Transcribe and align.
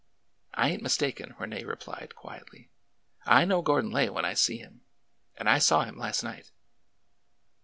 I 0.55 0.71
ain't 0.71 0.81
mistaken," 0.81 1.35
Rene 1.37 1.63
replied 1.63 2.15
quietly. 2.15 2.71
I 3.27 3.45
know 3.45 3.61
Gordon 3.61 3.91
Lay 3.91 4.09
when 4.09 4.25
I 4.25 4.33
see 4.33 4.57
him! 4.57 4.81
And 5.37 5.47
I 5.47 5.59
saw 5.59 5.83
him 5.83 5.95
last 5.95 6.23
night." 6.23 6.49